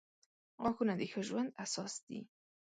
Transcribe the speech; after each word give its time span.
•غاښونه 0.61 0.93
د 0.97 1.01
ښه 1.11 1.21
ژوند 1.27 1.55
اساس 1.63 1.93
دي. 2.07 2.19